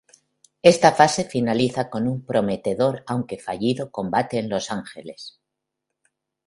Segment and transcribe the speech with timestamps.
[0.63, 5.39] Esta fase finaliza con un prometedor aunque fallido combate en Los Ángeles.